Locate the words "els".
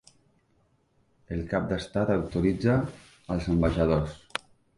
3.37-3.53